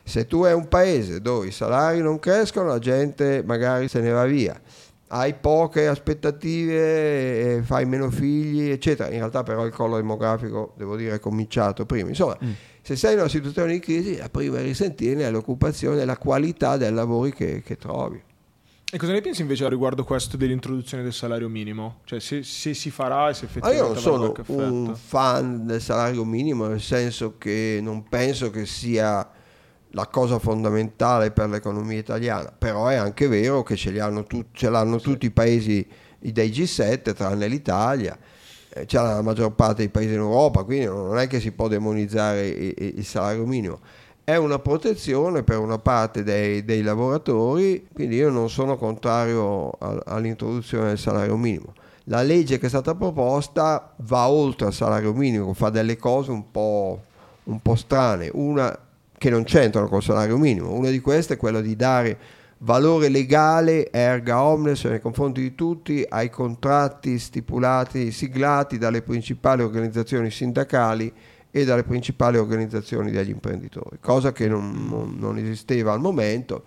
[0.03, 4.09] se tu hai un paese dove i salari non crescono, la gente magari se ne
[4.09, 4.59] va via,
[5.07, 9.09] hai poche aspettative, fai meno figli, eccetera.
[9.09, 12.09] In realtà però il collo demografico, devo dire, è cominciato prima.
[12.09, 12.51] Insomma, mm.
[12.81, 16.17] se sei in una situazione di crisi, la prima a risentire è l'occupazione e la
[16.17, 18.21] qualità dei lavori che, che trovi.
[18.91, 21.99] E cosa ne pensi invece riguardo questo dell'introduzione del salario minimo?
[22.05, 23.83] Cioè se, se si farà e se effettivamente...
[23.83, 28.65] Ah, io non sono un fan del salario minimo, nel senso che non penso che
[28.65, 29.27] sia
[29.95, 33.93] la cosa fondamentale per l'economia italiana, però è anche vero che ce,
[34.27, 35.03] tu- ce l'hanno sì.
[35.05, 35.87] tutti i paesi
[36.19, 38.17] dei G7, tranne l'Italia,
[38.69, 41.69] eh, l'ha la maggior parte dei paesi in Europa, quindi non è che si può
[41.69, 43.79] demonizzare il salario minimo
[44.25, 50.01] è una protezione per una parte dei, dei lavoratori, quindi io non sono contrario a,
[50.03, 51.75] all'introduzione del salario minimo.
[52.05, 56.49] La legge che è stata proposta va oltre al salario minimo, fa delle cose un
[56.49, 57.01] po',
[57.43, 58.75] un po strane, una
[59.25, 60.71] che non c'entrano col salario minimo.
[60.73, 62.15] Una di queste è quella di dare
[62.59, 70.29] valore legale erga omnes nei confronti di tutti ai contratti stipulati, siglati dalle principali organizzazioni
[70.29, 71.11] sindacali
[71.49, 76.63] e dalle principali organizzazioni degli imprenditori, cosa che non, non, esisteva al momento.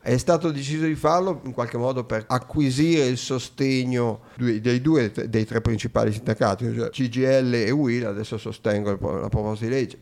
[0.00, 5.44] È stato deciso di farlo in qualche modo per acquisire il sostegno dei due dei
[5.44, 9.98] tre principali sindacati, cioè CGL e UIL, adesso sostengo la proposta di legge,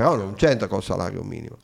[0.00, 1.58] però non c'entra col salario minimo.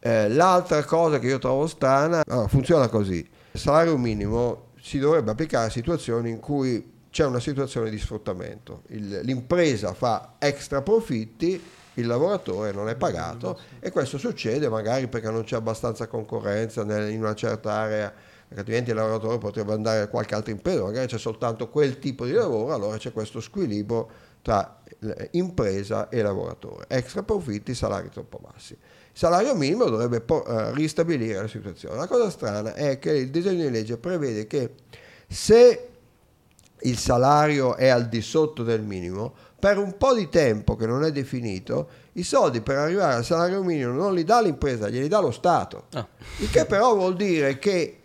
[0.00, 3.18] Eh, l'altra cosa che io trovo strana, allora, funziona così,
[3.52, 8.82] il salario minimo si dovrebbe applicare a situazioni in cui c'è una situazione di sfruttamento.
[8.88, 11.62] Il, l'impresa fa extra profitti,
[11.94, 17.12] il lavoratore non è pagato e questo succede magari perché non c'è abbastanza concorrenza nel,
[17.12, 18.12] in una certa area,
[18.52, 22.32] altrimenti il lavoratore potrebbe andare a qualche altra impresa, magari c'è soltanto quel tipo di
[22.32, 24.08] lavoro, allora c'è questo squilibrio
[24.42, 24.82] tra
[25.32, 26.86] impresa e lavoratore.
[26.88, 28.72] Extra profitti, salari troppo bassi.
[28.72, 31.96] Il salario minimo dovrebbe uh, ristabilire la situazione.
[31.96, 34.74] La cosa strana è che il disegno di legge prevede che
[35.26, 35.88] se
[36.82, 41.04] il salario è al di sotto del minimo, per un po' di tempo che non
[41.04, 45.20] è definito, i soldi per arrivare al salario minimo non li dà l'impresa, glieli dà
[45.20, 45.84] lo Stato.
[45.92, 46.06] Ah.
[46.38, 47.99] Il che però vuol dire che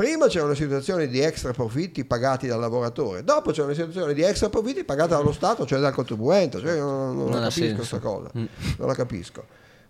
[0.00, 4.22] prima c'è una situazione di extra profitti pagati dal lavoratore, dopo c'è una situazione di
[4.22, 6.58] extra profitti pagati dallo Stato, cioè dal contribuente.
[6.58, 8.44] Cioè non, non, non la capisco questa cosa, mm.
[8.78, 9.44] non la capisco.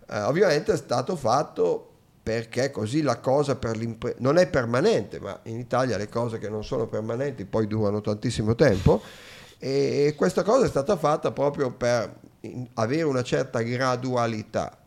[0.09, 1.87] Eh, ovviamente è stato fatto
[2.21, 6.49] perché così la cosa per l'impresa non è permanente, ma in Italia le cose che
[6.49, 9.01] non sono permanenti poi durano tantissimo tempo
[9.59, 12.13] e questa cosa è stata fatta proprio per
[12.73, 14.77] avere una certa gradualità.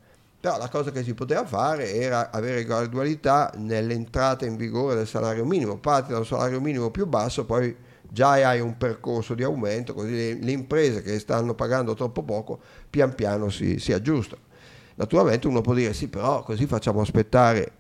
[0.44, 5.46] Però la cosa che si poteva fare era avere gradualità nell'entrata in vigore del salario
[5.46, 5.78] minimo.
[5.78, 10.10] Parti da un salario minimo più basso, poi già hai un percorso di aumento, così
[10.10, 14.42] le, le imprese che stanno pagando troppo poco pian piano si, si aggiustano.
[14.96, 17.72] Naturalmente uno può dire sì, però così facciamo aspettare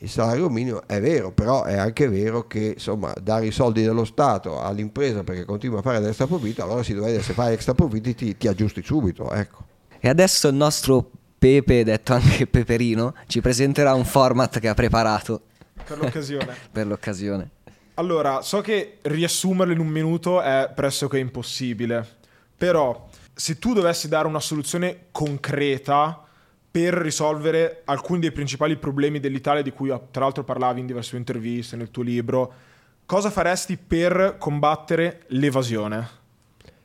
[0.00, 4.04] il salario minimo, è vero, però è anche vero che insomma dare i soldi dello
[4.04, 8.16] Stato all'impresa perché continua a fare l'extra profitto, allora si dovrebbe se fai extra profitti
[8.16, 9.66] ti, ti aggiusti subito, ecco.
[10.00, 15.42] E adesso il nostro Pepe, detto anche Peperino, ci presenterà un format che ha preparato.
[15.84, 16.56] Per l'occasione.
[16.72, 17.50] per l'occasione.
[17.94, 22.06] Allora, so che riassumerlo in un minuto è pressoché impossibile,
[22.56, 26.24] però se tu dovessi dare una soluzione concreta
[26.70, 31.76] per risolvere alcuni dei principali problemi dell'Italia di cui tra l'altro parlavi in diverse interviste,
[31.76, 32.52] nel tuo libro.
[33.06, 36.08] Cosa faresti per combattere l'evasione?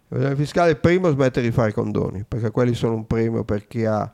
[0.08, 4.12] L'evasione fiscale, primo, smettere di fare condoni, perché quelli sono un premio per chi ha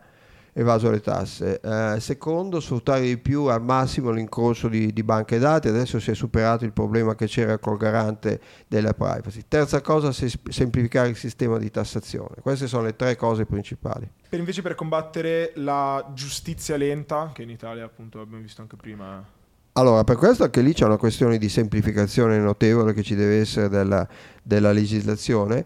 [0.54, 1.60] evaso le tasse.
[1.60, 6.16] Eh, secondo, sfruttare di più al massimo l'incorso di, di, banche dati, adesso si è
[6.16, 9.44] superato il problema che c'era col garante della privacy.
[9.48, 12.36] Terza cosa, semplificare il sistema di tassazione.
[12.42, 14.10] Queste sono le tre cose principali.
[14.30, 19.38] Per invece per combattere la giustizia lenta, che in Italia appunto abbiamo visto anche prima.
[19.74, 23.70] Allora, per questo anche lì c'è una questione di semplificazione notevole che ci deve essere
[23.70, 24.06] della,
[24.44, 25.66] della legislazione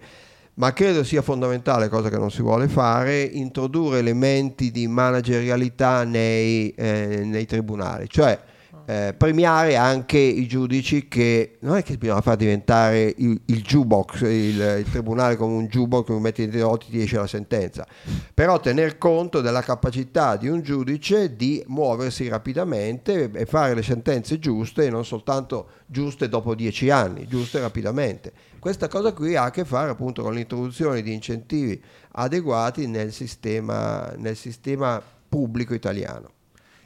[0.55, 6.69] ma credo sia fondamentale, cosa che non si vuole fare, introdurre elementi di managerialità nei,
[6.71, 8.39] eh, nei tribunali, cioè
[8.85, 14.21] eh, premiare anche i giudici che non è che bisogna far diventare il, il jukebox,
[14.21, 17.85] il, il, tribunale come un jukebox come metti dentro i ti esce la sentenza,
[18.33, 24.39] però tener conto della capacità di un giudice di muoversi rapidamente e fare le sentenze
[24.39, 28.33] giuste e non soltanto giuste dopo dieci anni, giuste rapidamente.
[28.59, 31.81] Questa cosa qui ha a che fare appunto con l'introduzione di incentivi
[32.11, 36.32] adeguati nel sistema, nel sistema pubblico italiano.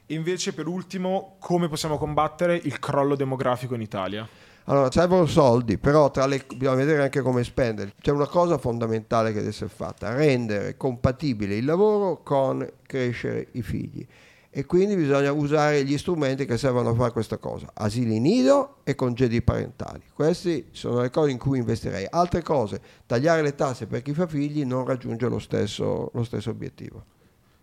[0.07, 4.27] Invece, per ultimo, come possiamo combattere il crollo demografico in Italia?
[4.69, 7.93] Allora, servono soldi, però le, bisogna vedere anche come spenderli.
[8.01, 13.61] C'è una cosa fondamentale che deve essere fatta, rendere compatibile il lavoro con crescere i
[13.61, 14.05] figli.
[14.49, 18.95] E quindi bisogna usare gli strumenti che servono a fare questa cosa, asili nido e
[18.95, 20.01] congedi parentali.
[20.13, 22.07] Queste sono le cose in cui investirei.
[22.09, 26.49] Altre cose, tagliare le tasse per chi fa figli non raggiunge lo stesso, lo stesso
[26.49, 27.03] obiettivo.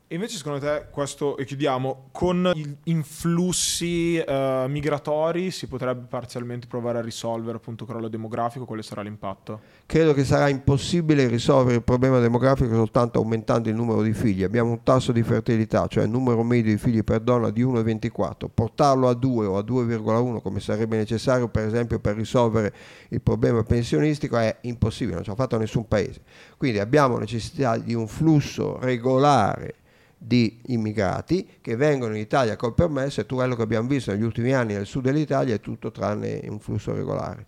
[0.08, 6.98] Invece secondo te questo, e chiudiamo, con gli influssi uh, migratori si potrebbe parzialmente provare
[6.98, 8.66] a risolvere appunto il crollo demografico?
[8.66, 9.60] Quale sarà l'impatto?
[9.86, 14.42] Credo che sarà impossibile risolvere il problema demografico soltanto aumentando il numero di figli.
[14.42, 18.48] Abbiamo un tasso di fertilità, cioè il numero medio di figli per donna di 1,24.
[18.52, 22.74] Portarlo a 2 o a 2,1 come sarebbe necessario per esempio per risolvere
[23.08, 26.20] il problema pensionistico è impossibile, non ci ha fatto nessun paese.
[26.58, 29.76] Quindi abbiamo necessità di un flusso regolare
[30.26, 34.22] di immigrati che vengono in Italia col permesso e tutto quello che abbiamo visto negli
[34.22, 37.46] ultimi anni nel sud dell'Italia è tutto tranne un flusso regolare.